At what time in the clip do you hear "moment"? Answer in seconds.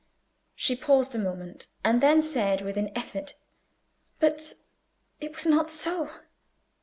1.19-1.67